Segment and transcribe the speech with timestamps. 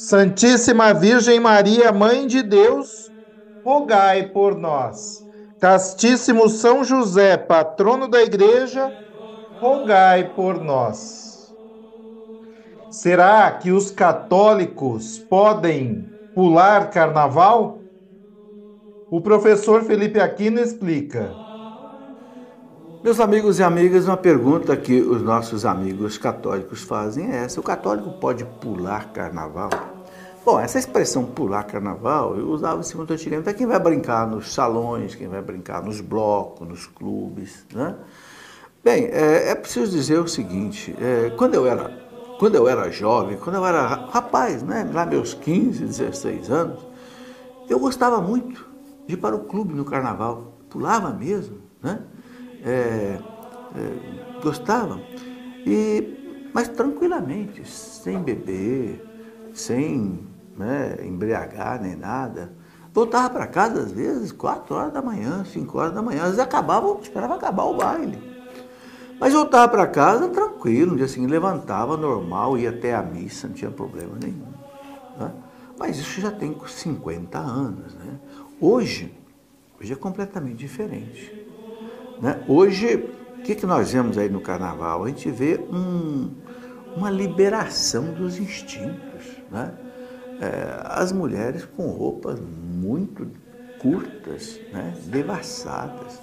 [0.00, 3.10] Santíssima Virgem Maria, Mãe de Deus,
[3.64, 5.24] rogai por nós.
[5.58, 8.94] Castíssimo São José, patrono da Igreja,
[9.60, 11.52] rogai por nós.
[12.88, 17.80] Será que os católicos podem pular carnaval?
[19.10, 21.47] O professor Felipe Aquino explica.
[23.00, 27.62] Meus amigos e amigas, uma pergunta que os nossos amigos católicos fazem é essa: o
[27.62, 29.70] católico pode pular carnaval?
[30.44, 34.52] Bom, essa expressão pular carnaval eu usava assim muito antigamente para quem vai brincar nos
[34.52, 37.94] salões, quem vai brincar nos blocos, nos clubes, né?
[38.82, 41.88] Bem, é, é preciso dizer o seguinte: é, quando, eu era,
[42.40, 46.84] quando eu era jovem, quando eu era rapaz, né, lá meus 15, 16 anos,
[47.70, 48.66] eu gostava muito
[49.06, 52.00] de ir para o clube no carnaval, pulava mesmo, né?
[52.64, 53.18] É,
[53.76, 55.00] é, gostavam,
[55.66, 59.04] e, mas tranquilamente, sem beber,
[59.52, 62.52] sem né, embriagar nem nada.
[62.92, 66.20] Voltava para casa, às vezes, 4 horas da manhã, 5 horas da manhã.
[66.20, 68.18] Às vezes acabava, esperava acabar o baile.
[69.20, 73.54] Mas voltava para casa tranquilo, no dia seguinte levantava normal, ia até a missa, não
[73.54, 74.46] tinha problema nenhum.
[75.18, 75.32] Né?
[75.78, 77.94] Mas isso já tem 50 anos.
[77.94, 78.18] Né?
[78.60, 79.12] Hoje,
[79.80, 81.37] hoje é completamente diferente.
[82.20, 82.42] Né?
[82.48, 82.96] Hoje,
[83.38, 85.04] o que, que nós vemos aí no carnaval?
[85.04, 86.30] A gente vê um,
[86.96, 89.38] uma liberação dos instintos.
[89.50, 89.72] Né?
[90.40, 93.30] É, as mulheres com roupas muito
[93.80, 94.94] curtas, né?
[95.06, 96.20] devassadas.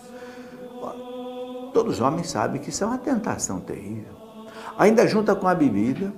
[1.74, 4.14] Todos os homens sabem que isso é uma tentação terrível.
[4.78, 6.14] Ainda junta com a bebida,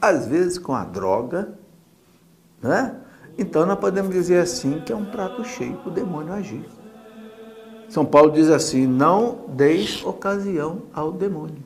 [0.00, 1.58] às vezes com a droga,
[2.62, 2.96] né?
[3.36, 6.64] Então nós podemos dizer assim que é um prato cheio para o demônio agir.
[7.94, 11.62] São Paulo diz assim: não deis ocasião ao demônio.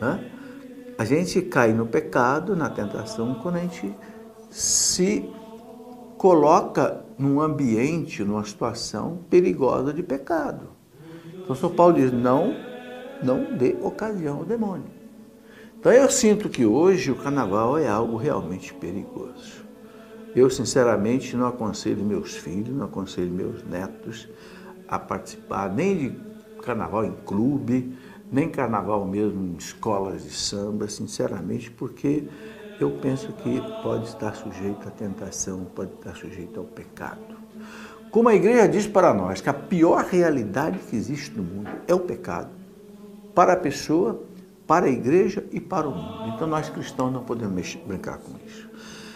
[0.00, 0.28] Né?
[0.98, 3.94] A gente cai no pecado, na tentação, quando a gente
[4.50, 5.30] se
[6.18, 10.66] coloca num ambiente, numa situação perigosa de pecado.
[11.32, 12.56] Então, São Paulo diz: não,
[13.22, 14.90] não dê ocasião ao demônio.
[15.78, 19.63] Então, eu sinto que hoje o carnaval é algo realmente perigoso.
[20.34, 24.28] Eu, sinceramente, não aconselho meus filhos, não aconselho meus netos
[24.88, 26.16] a participar nem de
[26.62, 27.96] carnaval em clube,
[28.32, 32.24] nem carnaval mesmo em escolas de samba, sinceramente, porque
[32.80, 37.34] eu penso que pode estar sujeito à tentação, pode estar sujeito ao pecado.
[38.10, 41.94] Como a igreja diz para nós que a pior realidade que existe no mundo é
[41.94, 42.50] o pecado,
[43.34, 44.22] para a pessoa,
[44.66, 46.34] para a igreja e para o mundo.
[46.34, 48.63] Então nós cristãos não podemos brincar com isso.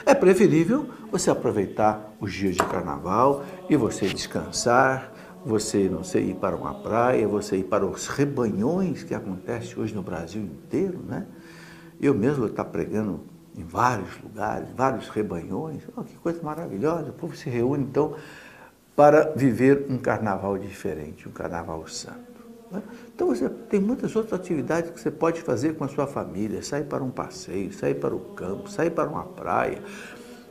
[0.08, 5.12] É preferível você aproveitar os dias de carnaval e você descansar,
[5.44, 9.94] você, não sei, ir para uma praia, você ir para os rebanhões que acontece hoje
[9.94, 11.26] no Brasil inteiro, né?
[12.00, 13.20] Eu mesmo estou pregando
[13.54, 15.82] em vários lugares, vários rebanhões.
[15.94, 17.10] Oh, que coisa maravilhosa!
[17.10, 18.14] O povo se reúne, então,
[18.96, 22.27] para viver um carnaval diferente, um carnaval santo.
[22.70, 22.82] Né?
[23.14, 26.84] Então você tem muitas outras atividades que você pode fazer com a sua família, sair
[26.84, 29.82] para um passeio, sair para o campo, sair para uma praia.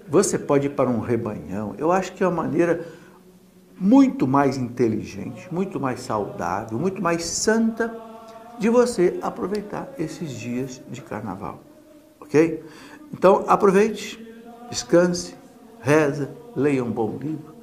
[0.08, 1.75] Você pode ir para um rebanhão.
[1.78, 2.86] Eu acho que é uma maneira
[3.80, 7.96] muito mais inteligente, muito mais saudável, muito mais santa
[8.58, 11.62] de você aproveitar esses dias de carnaval.
[12.20, 12.63] Ok?
[13.13, 14.20] Então aproveite,
[14.70, 15.36] descanse,
[15.80, 17.54] reza, leia um bom livro,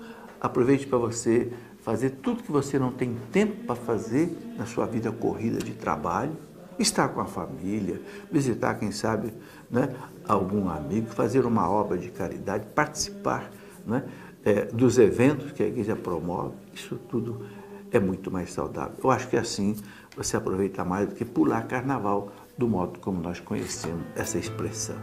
[0.41, 1.53] aproveite para você
[1.85, 6.33] fazer tudo que você não tem tempo para fazer na sua vida corrida de trabalho,
[6.79, 8.01] estar com a família,
[8.33, 9.35] visitar, quem sabe,
[9.71, 9.95] né,
[10.27, 13.51] algum amigo, fazer uma obra de caridade, participar
[13.87, 14.03] né,
[14.43, 17.47] é, dos eventos que a igreja promove, isso tudo
[17.93, 18.97] é muito mais saudável.
[19.05, 19.77] Eu acho que assim
[20.17, 24.97] você aproveita mais do que pular carnaval do modo como nós conhecemos essa expressão.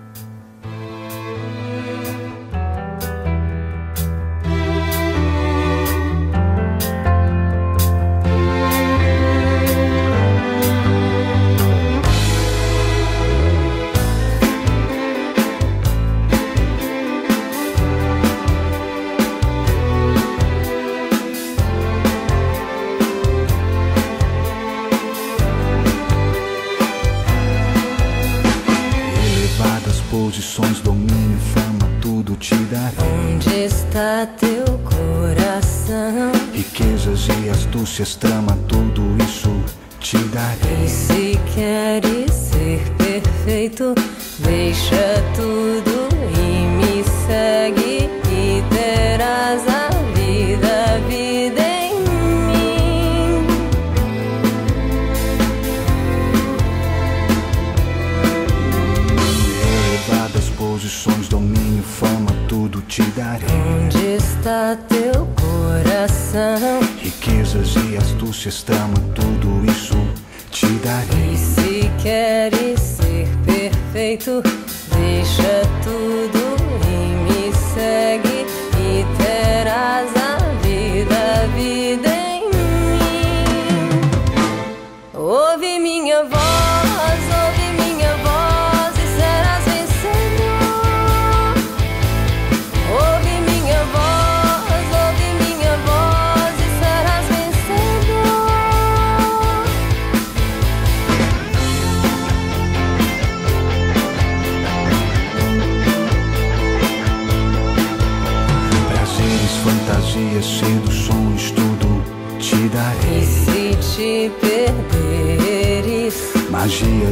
[38.00, 38.06] E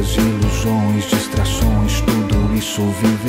[0.00, 3.19] Ilusões, distrações, tudo isso viverás.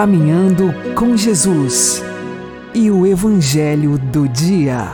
[0.00, 2.02] Caminhando com Jesus
[2.72, 4.86] e o Evangelho do Dia.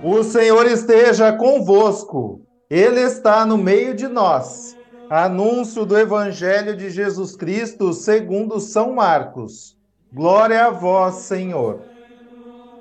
[0.00, 4.76] O Senhor esteja convosco, Ele está no meio de nós.
[5.10, 9.76] Anúncio do Evangelho de Jesus Cristo segundo São Marcos.
[10.12, 11.80] Glória a vós, Senhor.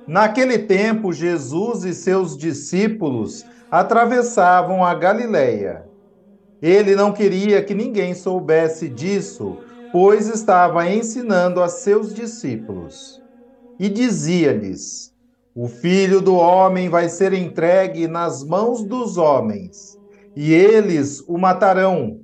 [0.06, 5.89] Naquele tempo, Jesus e seus discípulos atravessavam a Galileia.
[6.62, 9.60] Ele não queria que ninguém soubesse disso,
[9.92, 13.22] pois estava ensinando a seus discípulos.
[13.80, 15.14] E dizia-lhes:
[15.56, 19.98] O filho do homem vai ser entregue nas mãos dos homens,
[20.36, 22.22] e eles o matarão.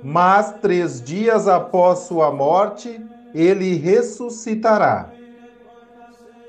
[0.00, 5.14] Mas três dias após sua morte, ele ressuscitará.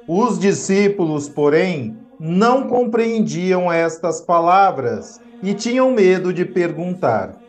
[0.07, 7.41] Os discípulos, porém, não compreendiam estas palavras e tinham medo de perguntar.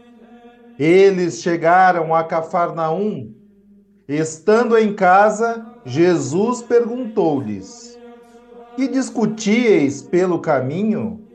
[0.79, 3.35] Eles chegaram a Cafarnaum.
[4.09, 8.01] Estando em casa, Jesus perguntou-lhes:
[8.77, 11.27] Que discutíeis pelo caminho?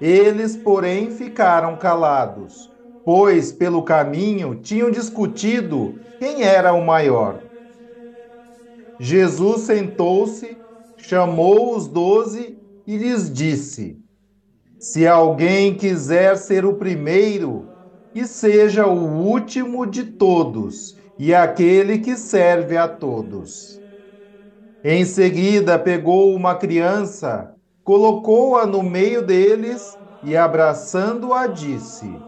[0.00, 2.72] Eles, porém, ficaram calados,
[3.04, 7.48] pois pelo caminho tinham discutido quem era o maior.
[8.98, 10.58] Jesus sentou-se,
[10.96, 13.99] chamou os doze e lhes disse:
[14.82, 17.70] Se alguém quiser ser o primeiro,
[18.14, 23.78] e seja o último de todos e aquele que serve a todos.
[24.82, 32.24] Em seguida, pegou uma criança, colocou-a no meio deles e, abraçando-a, disse: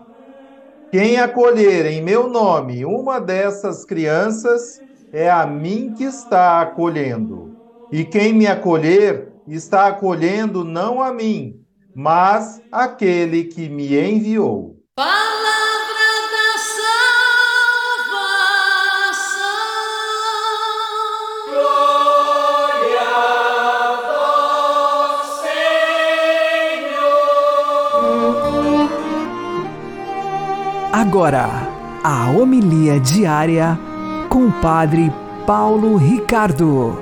[0.91, 7.57] Quem acolher em meu nome uma dessas crianças, é a mim que está acolhendo.
[7.91, 11.62] E quem me acolher, está acolhendo não a mim,
[11.95, 14.77] mas aquele que me enviou.
[14.95, 16.59] Palavra da
[17.79, 18.31] salvação.
[21.49, 23.01] Glória
[23.55, 23.97] a
[25.19, 25.27] vós,
[26.63, 27.21] Senhor.
[30.93, 31.49] Agora,
[32.05, 33.79] a homilia diária
[34.29, 35.13] com o Padre
[35.47, 37.02] Paulo Ricardo.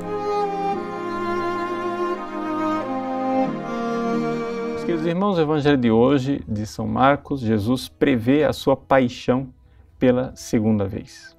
[5.00, 9.48] Queridos irmãos, o Evangelho de hoje, de São Marcos, Jesus prevê a sua paixão
[9.98, 11.34] pela segunda vez.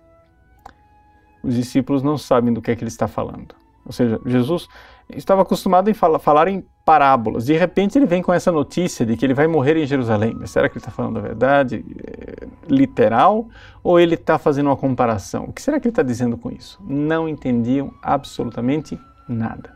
[1.43, 3.53] Os discípulos não sabem do que é que ele está falando.
[3.85, 4.67] Ou seja, Jesus
[5.09, 7.45] estava acostumado em falar, falar em parábolas.
[7.45, 10.35] De repente ele vem com essa notícia de que ele vai morrer em Jerusalém.
[10.39, 13.47] Mas será que ele está falando a verdade é, literal
[13.83, 15.45] ou ele está fazendo uma comparação?
[15.45, 16.79] O que será que ele está dizendo com isso?
[16.83, 19.71] Não entendiam absolutamente nada.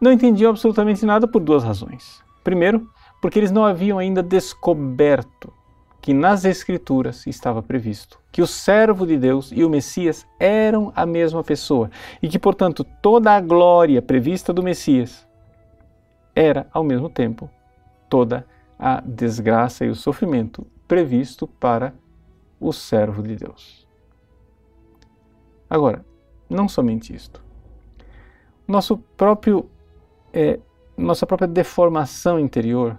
[0.00, 2.25] Não entendiam absolutamente nada por duas razões.
[2.46, 2.88] Primeiro,
[3.20, 5.52] porque eles não haviam ainda descoberto
[6.00, 11.04] que nas Escrituras estava previsto que o servo de Deus e o Messias eram a
[11.04, 11.90] mesma pessoa
[12.22, 15.26] e que, portanto, toda a glória prevista do Messias
[16.36, 17.50] era, ao mesmo tempo,
[18.08, 18.46] toda
[18.78, 21.92] a desgraça e o sofrimento previsto para
[22.60, 23.88] o servo de Deus.
[25.68, 26.06] Agora,
[26.48, 27.42] não somente isto.
[28.68, 29.68] Nosso próprio,
[30.32, 30.60] é,
[30.96, 32.98] nossa própria deformação interior,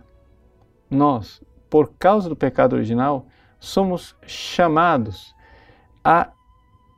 [0.90, 3.26] nós, por causa do pecado original,
[3.60, 5.36] somos chamados
[6.04, 6.30] a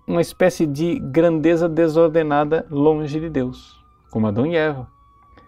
[0.07, 3.79] uma espécie de grandeza desordenada longe de Deus,
[4.11, 4.87] como Adão e Eva.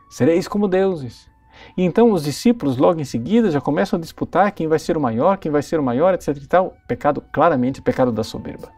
[0.09, 1.29] Sereis como deuses.
[1.77, 5.01] E então os discípulos, logo em seguida, já começam a disputar quem vai ser o
[5.01, 6.35] maior, quem vai ser o maior, etc.
[6.37, 6.75] E tal.
[6.87, 8.69] Pecado, claramente, pecado da soberba.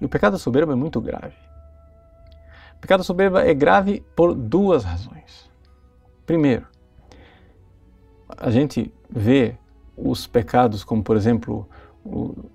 [0.00, 1.36] E o pecado da soberba é muito grave.
[2.80, 5.50] Pecado soberba é grave por duas razões.
[6.24, 6.66] Primeiro,
[8.36, 9.56] a gente vê
[9.96, 11.68] os pecados como, por exemplo,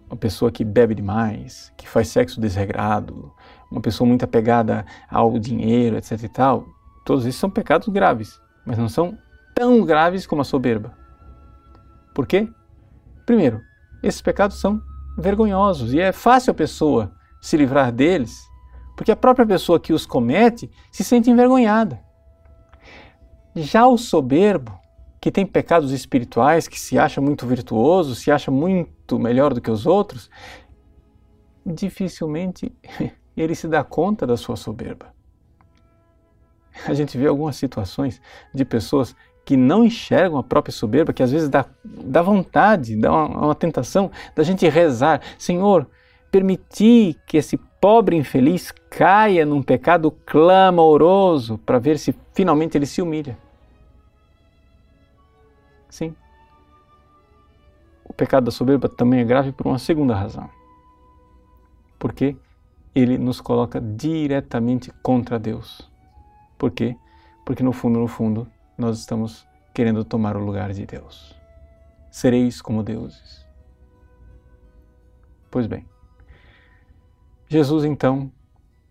[0.09, 3.31] a pessoa que bebe demais, que faz sexo desregrado,
[3.71, 6.65] uma pessoa muito apegada ao dinheiro, etc e tal,
[7.05, 9.17] todos esses são pecados graves, mas não são
[9.53, 10.97] tão graves como a soberba.
[12.13, 12.49] Por quê?
[13.25, 13.61] Primeiro,
[14.01, 14.81] esses pecados são
[15.17, 18.41] vergonhosos e é fácil a pessoa se livrar deles,
[18.95, 21.99] porque a própria pessoa que os comete se sente envergonhada.
[23.55, 24.79] Já o soberbo,
[25.19, 29.71] que tem pecados espirituais, que se acha muito virtuoso, se acha muito melhor do que
[29.71, 30.29] os outros,
[31.65, 32.71] dificilmente
[33.35, 35.13] ele se dá conta da sua soberba.
[36.85, 38.21] A gente vê algumas situações
[38.53, 43.11] de pessoas que não enxergam a própria soberba, que às vezes dá, dá vontade, dá
[43.11, 45.87] uma, uma tentação da gente rezar: Senhor,
[46.31, 53.01] permitir que esse pobre infeliz caia num pecado clamoroso para ver se finalmente ele se
[53.01, 53.37] humilha.
[55.89, 56.15] Sim.
[58.05, 60.49] O pecado da soberba também é grave por uma segunda razão.
[61.99, 62.37] Porque
[62.93, 65.91] ele nos coloca diretamente contra Deus.
[66.57, 66.95] Por quê?
[67.43, 68.47] Porque no fundo, no fundo,
[68.77, 71.35] nós estamos querendo tomar o lugar de Deus.
[72.09, 73.45] Sereis como deuses.
[75.51, 75.85] Pois bem,
[77.49, 78.31] Jesus então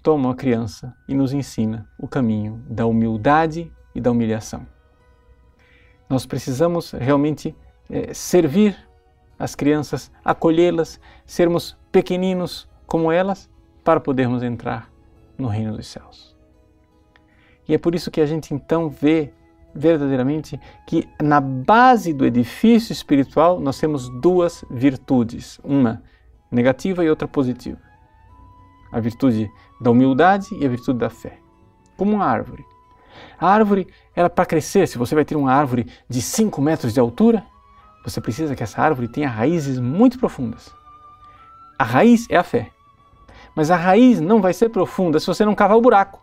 [0.05, 4.67] toma a criança e nos ensina o caminho da humildade e da humilhação.
[6.11, 7.57] Nós precisamos realmente
[7.89, 8.77] é, servir
[9.39, 13.51] as crianças, acolhê-las, sermos pequeninos como elas,
[13.83, 14.91] para podermos entrar
[15.39, 16.37] no reino dos céus.
[17.67, 19.33] E é por isso que a gente então vê
[19.75, 26.03] verdadeiramente que na base do edifício espiritual nós temos duas virtudes, uma
[26.51, 27.81] negativa e outra positiva.
[28.93, 29.51] A virtude
[29.85, 31.39] da humildade e a virtude da fé.
[31.97, 32.65] Como uma árvore.
[33.39, 33.87] A árvore,
[34.17, 37.45] ela para crescer, se você vai ter uma árvore de 5 metros de altura,
[38.03, 40.75] você precisa que essa árvore tenha raízes muito profundas.
[41.79, 42.71] A raiz é a fé.
[43.55, 46.21] Mas a raiz não vai ser profunda se você não cavar o buraco.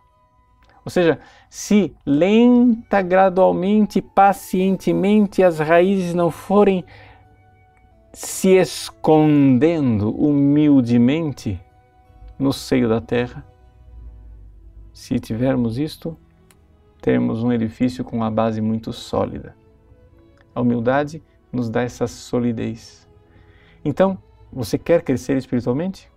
[0.84, 6.84] Ou seja, se lenta, gradualmente, pacientemente as raízes não forem
[8.12, 11.60] se escondendo humildemente
[12.38, 13.44] no seio da terra,
[14.92, 16.16] se tivermos isto,
[17.00, 19.56] teremos um edifício com uma base muito sólida.
[20.54, 21.22] A humildade
[21.52, 23.08] nos dá essa solidez.
[23.84, 24.18] Então,
[24.52, 26.10] você quer crescer espiritualmente?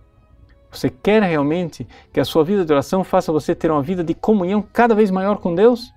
[0.70, 4.14] Você quer realmente que a sua vida de oração faça você ter uma vida de
[4.14, 5.92] comunhão cada vez maior com Deus?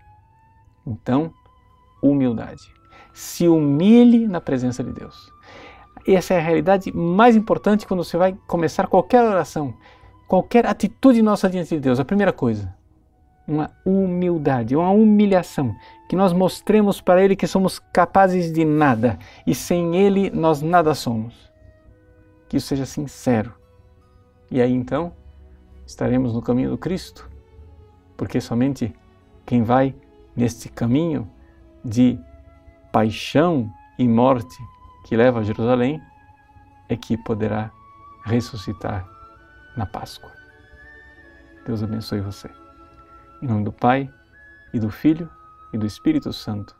[0.87, 1.33] Então,
[2.01, 2.73] humildade.
[3.13, 5.31] Se humilhe na presença de Deus.
[6.07, 9.73] Essa é a realidade mais importante quando você vai começar qualquer oração,
[10.29, 11.99] qualquer atitude nossa diante de Deus.
[11.99, 12.71] A primeira coisa,
[13.47, 15.75] uma humildade, uma humilhação,
[16.07, 20.93] que nós mostremos para Ele que somos capazes de nada e sem Ele nós nada
[20.93, 21.51] somos.
[22.47, 23.53] Que isso seja sincero.
[24.51, 25.11] E aí então
[25.85, 27.27] estaremos no caminho do Cristo,
[28.15, 28.93] porque somente
[29.47, 29.95] quem vai
[30.35, 31.27] neste caminho
[31.83, 32.19] de
[32.91, 33.67] paixão
[33.97, 34.55] e morte
[35.05, 35.99] que leva a Jerusalém
[36.87, 37.71] é que poderá
[38.25, 39.18] ressuscitar
[39.75, 40.31] na Páscoa.
[41.65, 42.49] Deus abençoe você.
[43.41, 44.11] Em nome do Pai,
[44.73, 45.29] e do Filho,
[45.73, 46.78] e do Espírito Santo.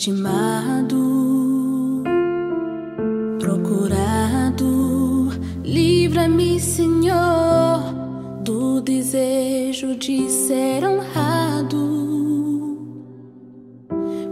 [0.00, 0.96] Estimado,
[3.38, 5.28] procurado.
[5.62, 7.82] Livra-me, Senhor,
[8.42, 11.76] do desejo de ser honrado,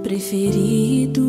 [0.02, 1.22] preferido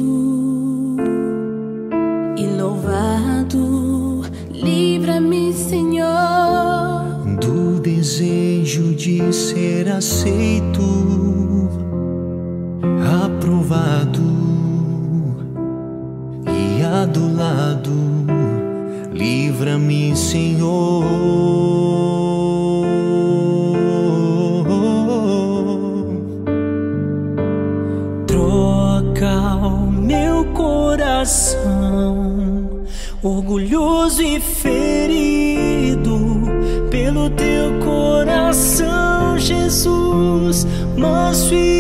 [2.38, 4.22] e louvado.
[4.54, 6.08] Livra-me, Senhor
[7.42, 10.80] do desejo de ser aceito,
[13.26, 14.09] aprovado
[17.20, 17.92] e adulado.
[19.12, 21.04] Livra-me, Senhor.
[28.26, 31.60] Troca o meu coração,
[33.22, 36.20] orgulhoso e ferido
[36.90, 41.79] pelo teu coração, Jesus, manso e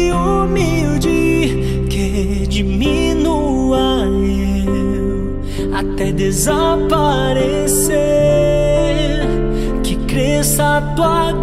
[5.99, 7.91] até desaparecer,
[9.83, 11.33] que cresça a tua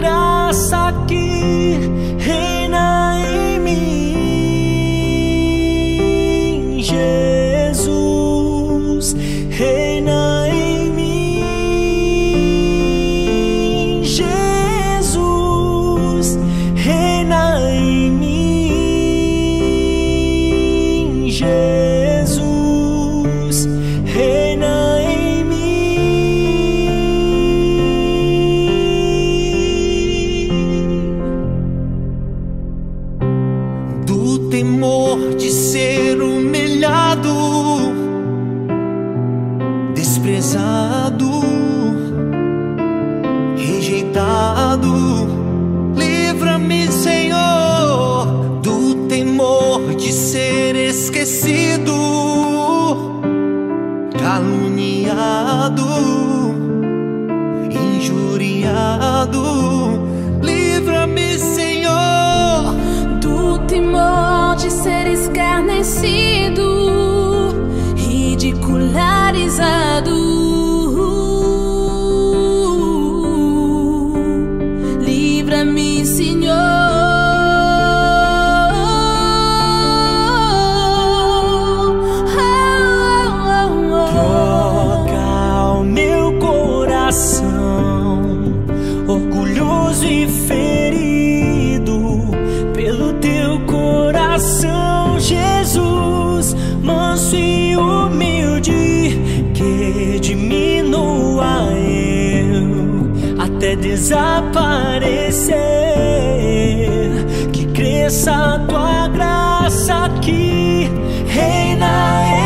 [108.16, 110.90] que cresça a tua graça que
[111.26, 112.45] reina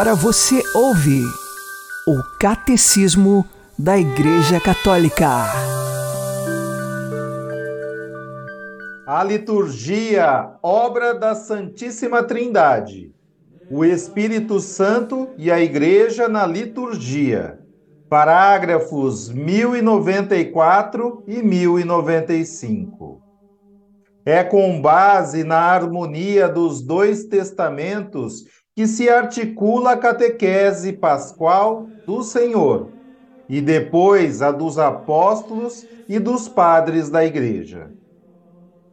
[0.00, 1.22] Agora você ouve
[2.08, 3.44] o Catecismo
[3.78, 5.28] da Igreja Católica.
[9.06, 13.14] A liturgia, obra da Santíssima Trindade.
[13.70, 17.58] O Espírito Santo e a Igreja na liturgia.
[18.08, 23.20] Parágrafos 1094 e 1095.
[24.24, 28.46] É com base na harmonia dos dois testamentos
[28.80, 32.88] que se articula a catequese pascual do Senhor
[33.46, 37.90] e depois a dos apóstolos e dos padres da Igreja.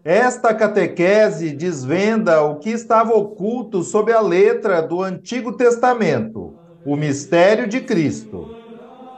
[0.04, 6.54] Esta catequese desvenda o que estava oculto sob a letra do Antigo Testamento,
[6.86, 8.46] o mistério de Cristo.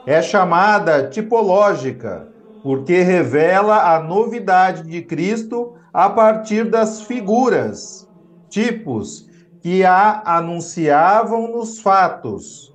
[0.05, 2.27] É chamada tipológica,
[2.61, 8.07] porque revela a novidade de Cristo a partir das figuras,
[8.51, 9.28] tipos
[9.61, 12.73] que a anunciavam nos fatos,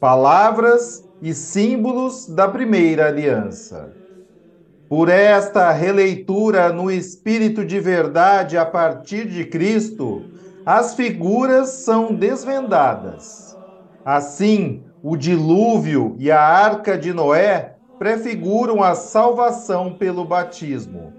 [0.00, 3.92] palavras e símbolos da primeira aliança.
[4.88, 10.22] Por esta releitura no espírito de verdade a partir de Cristo,
[10.64, 13.56] as figuras são desvendadas.
[14.04, 21.12] Assim, o dilúvio e a arca de Noé prefiguram a salvação pelo batismo,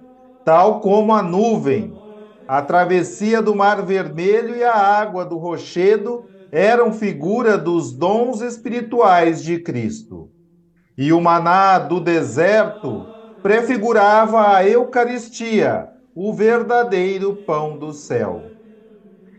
[0.46, 1.98] tal como a nuvem
[2.48, 9.44] a travessia do Mar Vermelho e a água do rochedo eram figura dos dons espirituais
[9.44, 10.30] de Cristo.
[10.98, 18.54] E o maná do deserto prefigurava a Eucaristia, o verdadeiro pão do céu.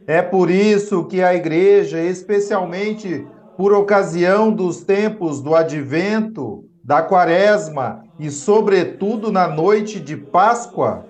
[0.06, 8.04] É por isso que a Igreja, especialmente por ocasião dos tempos do Advento, da Quaresma
[8.18, 11.06] e, sobretudo, na noite de Páscoa,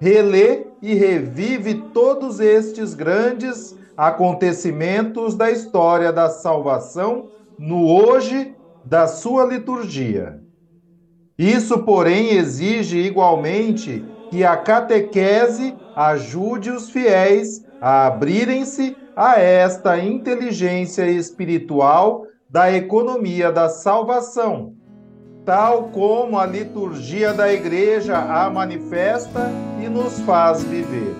[0.00, 9.44] relê e revive todos estes grandes acontecimentos da história da salvação no hoje da sua
[9.44, 10.40] liturgia.
[11.38, 21.06] Isso, porém, exige igualmente que a catequese ajude os fiéis a abrirem-se a esta inteligência
[21.08, 24.74] espiritual da economia da salvação
[25.44, 29.50] tal como a liturgia da igreja a manifesta
[29.82, 31.14] e nos faz viver.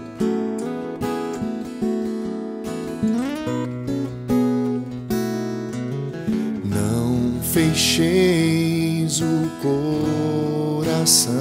[6.65, 9.51] Não fecheis o
[10.81, 11.33] coração,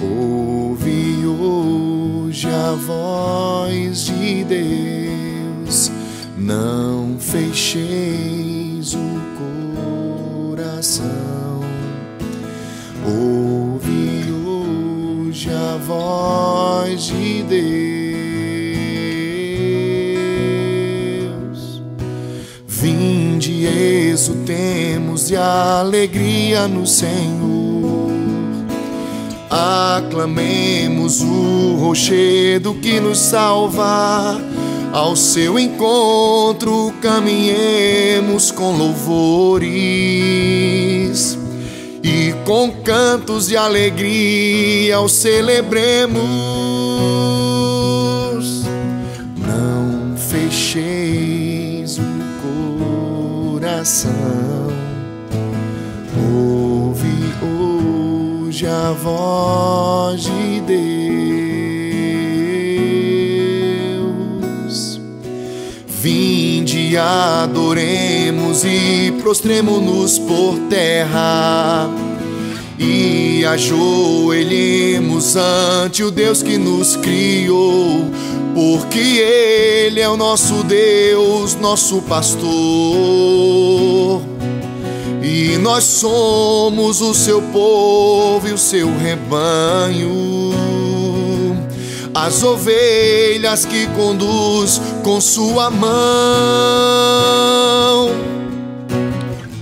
[0.00, 5.90] ouve hoje a voz de Deus.
[6.36, 8.41] Não fecheis
[13.12, 17.52] Ouve hoje a voz de Deus.
[22.66, 28.10] Vinde, exultemos e alegria no Senhor.
[29.50, 34.40] Aclamemos o rochedo que nos salva
[34.90, 39.72] ao seu encontro caminhemos com louvores
[42.02, 46.22] e com cantos de alegria o celebremos.
[49.36, 52.02] Não fecheis o
[53.60, 54.68] coração,
[56.32, 57.32] ouve
[58.46, 61.01] hoje a voz de Deus.
[66.92, 71.88] Vinde, adoremos e prostremo-nos por terra.
[72.78, 78.04] E ajoelhemos ante o Deus que nos criou,
[78.54, 82.42] porque Ele é o nosso Deus, nosso pastor,
[85.22, 90.91] e nós somos o seu povo e o seu rebanho
[92.14, 95.90] as ovelhas que conduz com sua mão.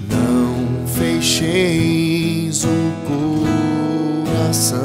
[0.08, 2.92] Não fecheis o
[4.26, 4.80] coração,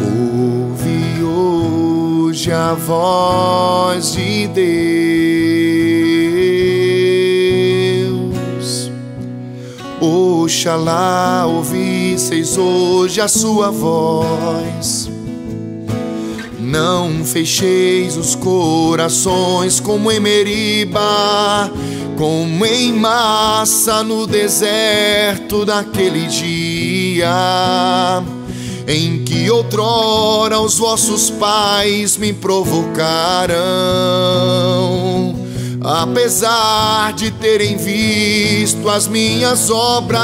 [0.00, 4.68] ouve hoje a voz de Deus.
[10.00, 15.07] Oxalá ouvisseis hoje a sua voz
[16.68, 21.72] não fecheis os corações como em Meriba,
[22.18, 28.22] como em massa no deserto daquele dia.
[28.86, 33.58] em que outrora os vossos pais me provocaram.
[35.82, 40.22] Apesar de terem visto as minhas obras,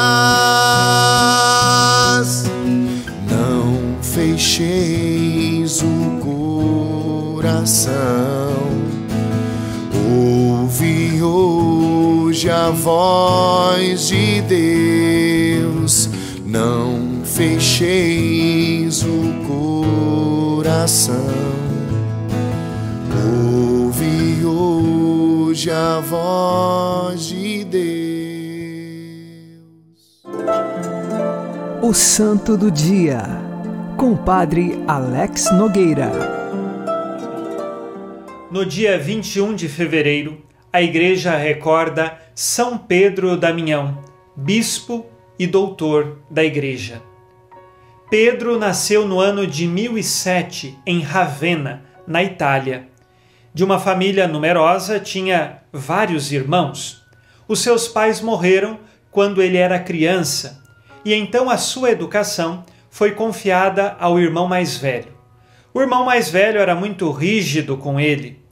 [3.31, 5.04] não fecheis o
[7.65, 8.53] coração.
[10.61, 16.11] Ouvi hoje a voz de Deus,
[16.45, 19.33] não fecheis o
[20.61, 21.15] coração.
[23.33, 27.85] Ouvi hoje a voz de Deus.
[31.83, 33.23] O Santo do Dia,
[33.97, 36.44] com o Padre Alex Nogueira.
[38.55, 40.41] No dia 21 de fevereiro,
[40.73, 43.99] a Igreja recorda São Pedro Damião,
[44.37, 47.03] bispo e doutor da Igreja.
[48.09, 52.87] Pedro nasceu no ano de 1007 em Ravenna, na Itália.
[53.53, 57.03] De uma família numerosa, tinha vários irmãos.
[57.49, 58.79] Os seus pais morreram
[59.11, 60.63] quando ele era criança,
[61.05, 65.13] e então a sua educação foi confiada ao irmão mais velho.
[65.75, 68.44] O irmão mais velho era muito rígido com ele.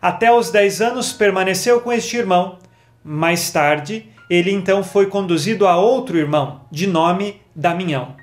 [0.00, 2.58] Até os 10 anos permaneceu com este irmão.
[3.02, 8.16] Mais tarde, ele então foi conduzido a outro irmão, de nome Damião.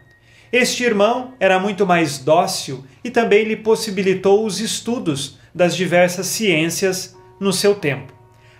[0.51, 7.17] Este irmão era muito mais dócil e também lhe possibilitou os estudos das diversas ciências
[7.39, 8.13] no seu tempo.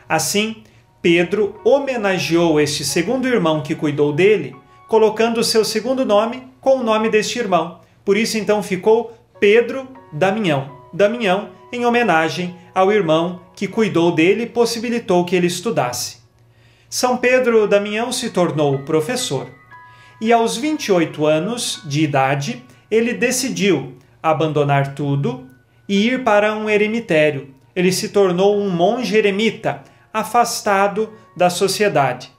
[0.10, 0.63] Assim,
[1.01, 4.56] Pedro homenageou este segundo irmão que cuidou dele,
[4.88, 7.80] colocando o seu segundo nome com o nome deste irmão.
[8.04, 10.69] Por isso, então, ficou Pedro Damião.
[10.91, 16.17] Damião, em homenagem ao irmão que cuidou dele e possibilitou que ele estudasse.
[16.89, 19.49] São Pedro Damião se tornou professor
[20.21, 25.47] e aos 28 anos de idade ele decidiu abandonar tudo
[25.88, 27.53] e ir para um eremitério.
[27.75, 29.83] Ele se tornou um monge eremita,
[30.13, 32.31] afastado da sociedade.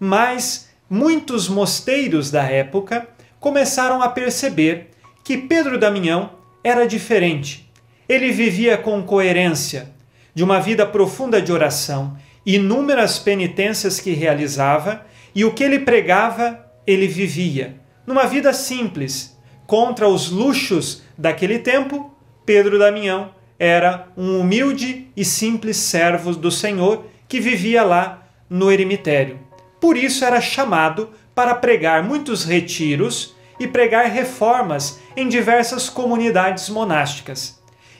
[0.00, 3.06] Mas muitos mosteiros da época
[3.38, 4.90] começaram a perceber
[5.22, 6.30] que Pedro Damião
[6.64, 7.67] era diferente.
[8.08, 9.92] Ele vivia com coerência,
[10.34, 12.16] de uma vida profunda de oração,
[12.46, 17.76] inúmeras penitências que realizava e o que ele pregava ele vivia.
[18.06, 22.10] Numa vida simples, contra os luxos daquele tempo,
[22.46, 29.38] Pedro Damião era um humilde e simples servo do Senhor que vivia lá no eremitério.
[29.78, 37.57] Por isso era chamado para pregar muitos retiros e pregar reformas em diversas comunidades monásticas.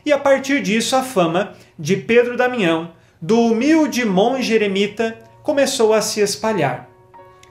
[0.08, 6.00] E a partir disso a fama de Pedro Damião, do humilde monge eremita, começou a
[6.00, 6.88] se espalhar.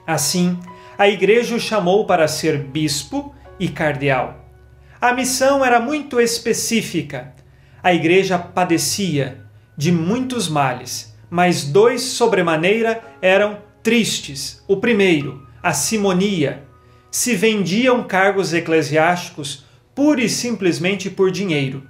[0.04, 0.58] Assim,
[0.98, 4.44] a igreja o chamou para ser bispo e cardeal.
[5.00, 7.32] A missão era muito específica.
[7.80, 9.40] A igreja padecia
[9.76, 14.64] de muitos males, mas dois sobremaneira eram tristes.
[14.66, 16.64] O primeiro, a simonia.
[17.08, 21.86] Se vendiam cargos eclesiásticos pura e simplesmente por dinheiro.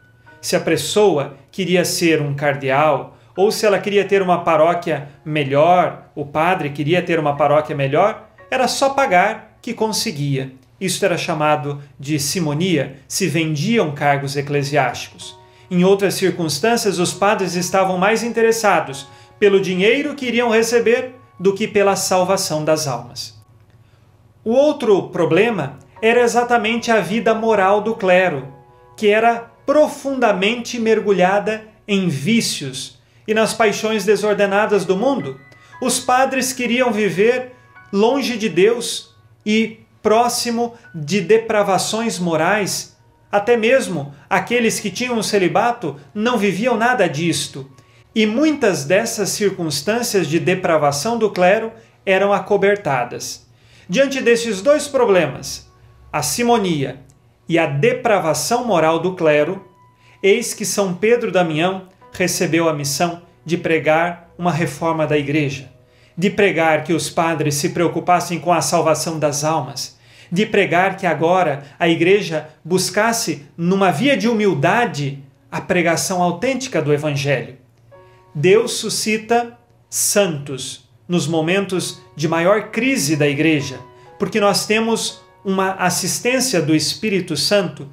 [0.48, 6.04] Se a pessoa queria ser um cardeal, ou se ela queria ter uma paróquia melhor,
[6.14, 10.52] o padre queria ter uma paróquia melhor, era só pagar que conseguia.
[10.80, 15.38] Isto era chamado de simonia, se vendiam cargos eclesiásticos.
[15.70, 19.06] Em outras circunstâncias, os padres estavam mais interessados
[19.38, 23.38] pelo dinheiro que iriam receber do que pela salvação das almas.
[24.42, 28.48] O outro problema era exatamente a vida moral do clero,
[28.96, 35.38] que era profundamente mergulhada em vícios e nas paixões desordenadas do mundo.
[35.82, 37.52] Os padres queriam viver
[37.92, 42.96] longe de Deus e próximo de depravações morais.
[43.30, 47.70] Até mesmo aqueles que tinham o celibato não viviam nada disto.
[48.14, 51.70] E muitas dessas circunstâncias de depravação do clero
[52.06, 53.46] eram acobertadas.
[53.86, 55.70] Diante desses dois problemas,
[56.10, 57.06] a simonia
[57.48, 59.64] e a depravação moral do clero,
[60.22, 65.78] eis que São Pedro Damião recebeu a missão de pregar uma reforma da igreja
[66.18, 69.96] de pregar que os padres se preocupassem com a salvação das almas,
[70.32, 76.92] de pregar que agora a igreja buscasse, numa via de humildade, a pregação autêntica do
[76.92, 77.56] Evangelho.
[78.34, 79.56] Deus suscita
[79.88, 83.78] santos nos momentos de maior crise da igreja,
[84.18, 87.88] porque nós temos uma assistência do Espírito Santo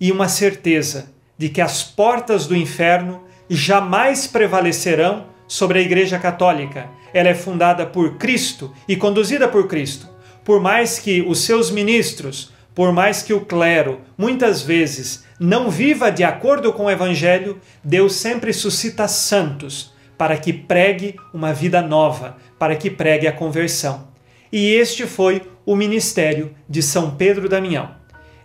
[0.00, 6.88] e uma certeza de que as portas do inferno jamais prevalecerão sobre a Igreja Católica
[7.12, 10.08] ela é fundada por Cristo e conduzida por Cristo.
[10.44, 16.10] Por mais que os seus ministros Por mais que o clero muitas vezes não viva
[16.10, 22.36] de acordo com o evangelho, Deus sempre suscita santos para que pregue uma vida nova,
[22.58, 24.08] para que pregue a conversão.
[24.52, 27.94] E este foi o ministério de São Pedro Damião.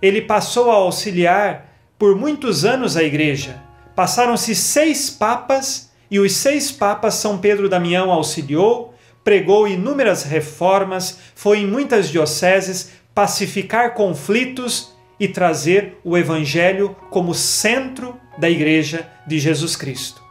[0.02, 3.62] Ele passou a auxiliar por muitos anos a igreja.
[3.96, 11.60] Passaram-se seis papas e os seis papas São Pedro Damião auxiliou, pregou inúmeras reformas, foi
[11.60, 19.76] em muitas dioceses pacificar conflitos e trazer o Evangelho como centro da Igreja de Jesus
[19.76, 20.22] Cristo.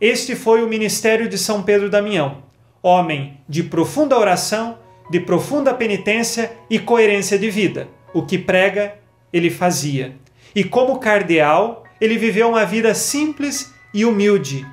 [0.00, 2.42] Este foi o ministério de São Pedro Damião,
[2.82, 4.78] homem de profunda oração,
[5.10, 7.88] de profunda penitência e coerência de vida.
[8.12, 8.94] O que prega,
[9.32, 10.16] ele fazia.
[10.54, 14.66] E como cardeal, ele viveu uma vida simples e humilde,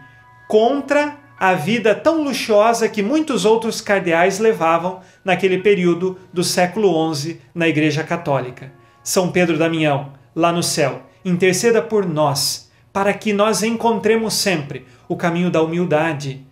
[0.48, 7.42] contra a vida tão luxuosa que muitos outros cardeais levavam naquele período do século XI
[7.54, 8.72] na Igreja Católica.
[9.04, 15.16] São Pedro Damião, lá no céu, interceda por nós, para que nós encontremos sempre o
[15.16, 16.46] caminho da humildade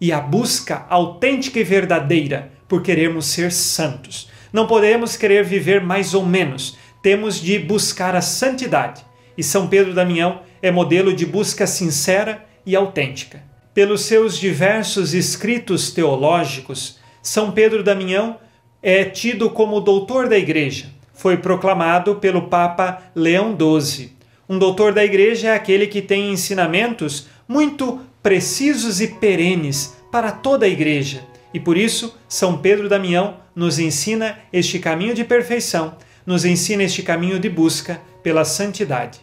[0.00, 4.30] e a busca autêntica e verdadeira por querermos ser santos.
[4.50, 9.04] Não podemos querer viver mais ou menos, temos de buscar a santidade.
[9.36, 13.42] E São Pedro Damião é modelo de busca sincera e autêntica.
[13.74, 18.38] Pelos seus diversos escritos teológicos, São Pedro Damião
[18.82, 24.10] é tido como doutor da Igreja foi proclamado pelo Papa Leão XII.
[24.48, 30.64] Um doutor da Igreja é aquele que tem ensinamentos muito precisos e perenes para toda
[30.64, 31.22] a Igreja.
[31.52, 37.02] E por isso, São Pedro Damião nos ensina este caminho de perfeição, nos ensina este
[37.02, 39.20] caminho de busca pela santidade.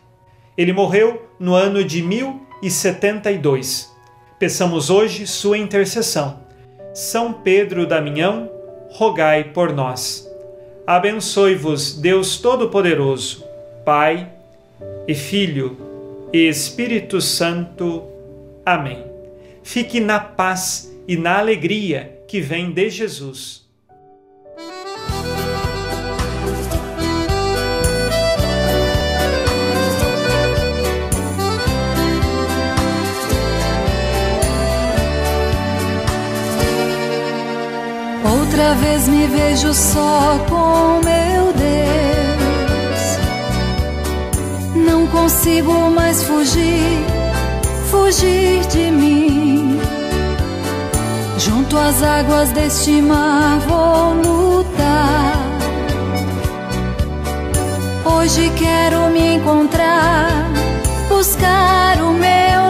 [0.58, 3.92] Ele morreu no ano de 1072.
[4.40, 6.42] Peçamos hoje sua intercessão.
[6.94, 8.50] São Pedro Damião,
[8.90, 10.28] rogai por nós
[10.88, 13.44] abençoe-vos Deus Todo-Poderoso,
[13.84, 14.32] Pai
[15.06, 15.78] e Filho
[16.32, 18.04] e Espírito Santo.
[18.66, 19.04] Amém.
[19.62, 23.66] Fique na paz e na alegria que vem de Jesus.
[38.30, 41.78] Outra vez me vejo só com meu Deus.
[44.86, 47.06] Não consigo mais fugir,
[47.90, 49.17] fugir de mim.
[51.48, 55.38] Junto às águas deste mar vou lutar.
[58.04, 60.52] Hoje quero me encontrar,
[61.08, 62.67] buscar o meu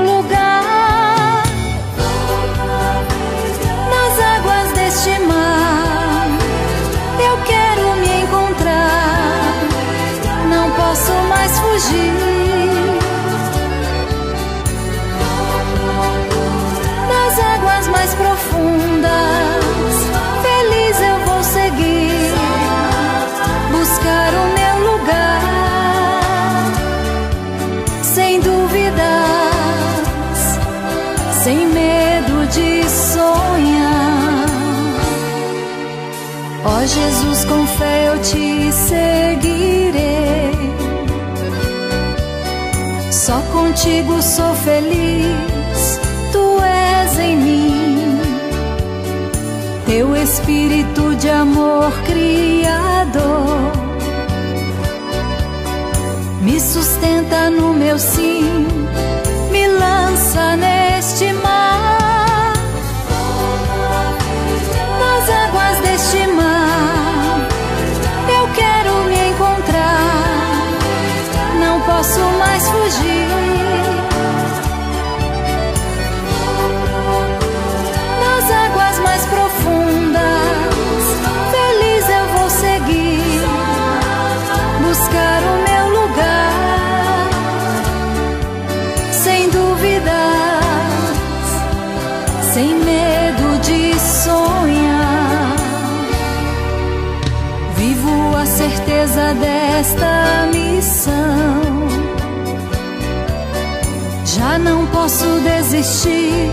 [37.77, 40.51] fé eu te seguirei.
[43.11, 45.99] Só contigo sou feliz,
[46.31, 48.19] tu és em mim.
[49.85, 53.71] Teu espírito de amor criador
[56.41, 58.67] me sustenta no meu sim,
[59.51, 61.86] me lança neste mar.
[105.07, 106.51] Posso desistir,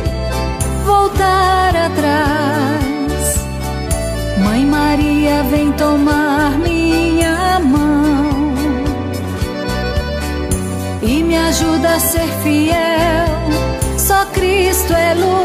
[0.85, 3.35] voltar atrás.
[4.45, 8.55] Mãe Maria, vem tomar minha mão
[11.03, 13.99] e me ajuda a ser fiel.
[13.99, 15.44] Só Cristo é luz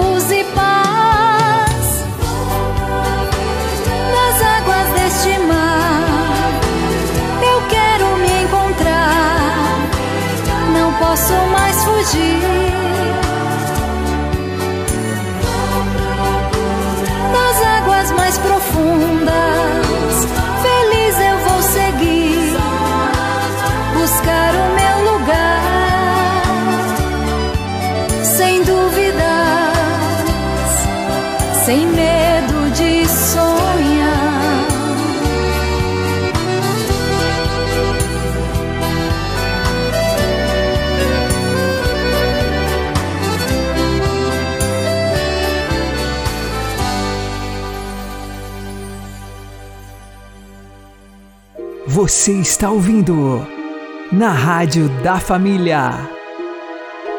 [52.01, 53.45] Você está ouvindo
[54.09, 55.91] na Rádio da Família.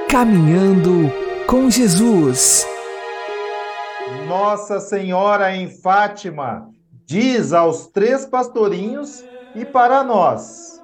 [0.08, 1.12] Caminhando
[1.46, 2.66] com Jesus.
[4.26, 6.70] Nossa Senhora em Fátima
[7.04, 9.22] diz aos três pastorinhos
[9.54, 10.82] e para nós: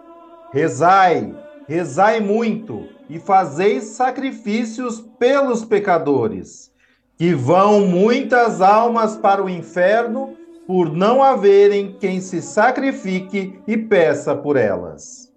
[0.53, 1.35] Rezai,
[1.67, 6.71] rezai muito e fazeis sacrifícios pelos pecadores,
[7.17, 10.37] que vão muitas almas para o inferno
[10.67, 15.31] por não haverem quem se sacrifique e peça por elas.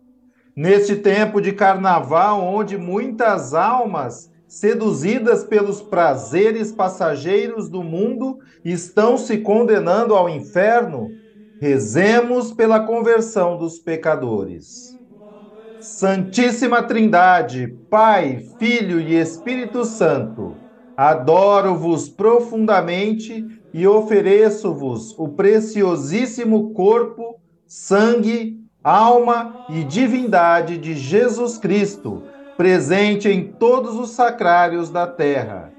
[0.56, 9.38] Neste tempo de carnaval, onde muitas almas, seduzidas pelos prazeres passageiros do mundo, estão se
[9.38, 11.10] condenando ao inferno,
[11.62, 14.98] rezemos pela conversão dos pecadores.
[15.80, 20.62] Santíssima Trindade, Pai, Filho e Espírito Santo,
[20.98, 32.24] adoro-vos profundamente e ofereço-vos o preciosíssimo corpo, sangue, alma e divindade de Jesus Cristo,
[32.58, 35.72] presente em todos os sacrários da terra,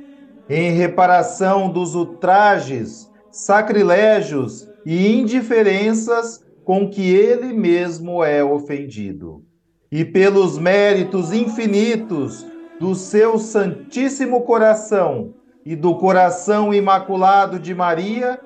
[0.48, 9.44] em reparação dos ultrajes, sacrilégios e indiferenças com que ele mesmo é ofendido.
[9.90, 12.46] E pelos méritos infinitos
[12.78, 15.34] do seu Santíssimo Coração,
[15.70, 18.40] e do coração imaculado de Maria,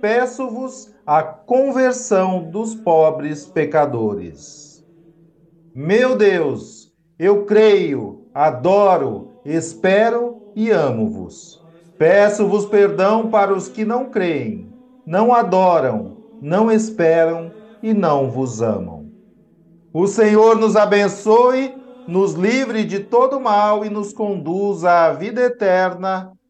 [0.00, 4.86] peço-vos a conversão dos pobres pecadores.
[5.74, 11.60] Meu Deus, eu creio, adoro, espero e amo-vos.
[11.98, 14.72] Peço-vos perdão para os que não creem,
[15.04, 17.50] não adoram, não esperam
[17.82, 19.10] e não vos amam.
[19.92, 21.74] O Senhor nos abençoe,
[22.06, 26.37] nos livre de todo mal e nos conduza à vida eterna.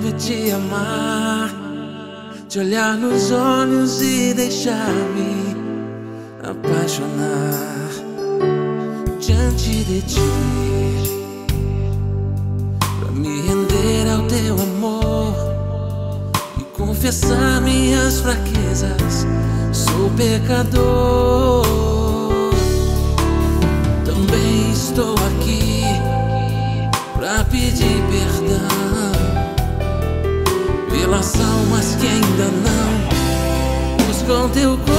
[0.00, 1.50] Amado e te amar,
[2.48, 5.56] te olhar nos olhos e deixar-me
[6.42, 7.90] apaixonar
[9.20, 10.20] diante de ti,
[12.78, 15.34] para me render ao teu amor
[16.58, 19.26] e confessar minhas fraquezas.
[19.72, 21.64] Sou pecador
[24.04, 25.29] também estou aqui
[31.10, 34.89] pelas almas que ainda não buscam teu coração.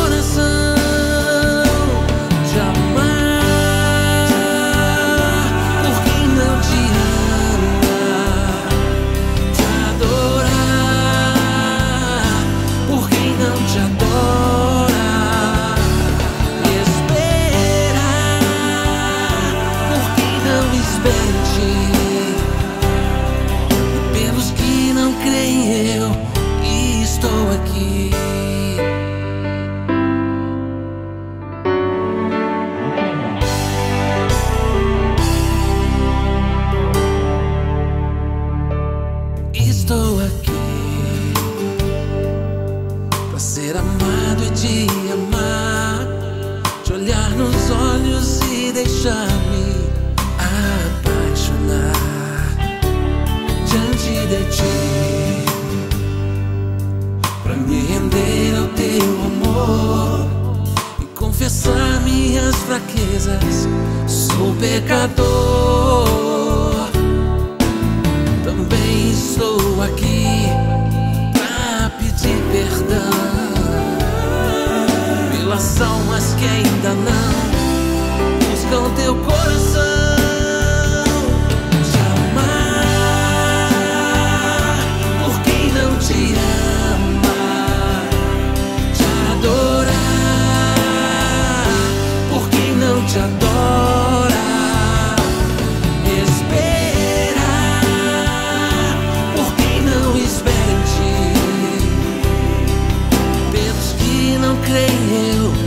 [104.71, 105.60] creio.